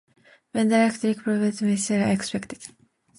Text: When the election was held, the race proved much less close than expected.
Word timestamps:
When 0.53 0.69
the 0.69 0.77
election 0.79 1.09
was 1.13 1.19
held, 1.25 1.25
the 1.25 1.43
race 1.43 1.59
proved 1.59 1.61
much 1.61 1.61
less 1.61 1.75
close 1.87 1.87
than 1.89 2.09
expected. 2.09 2.59